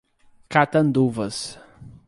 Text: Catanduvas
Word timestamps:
Catanduvas 0.49 1.59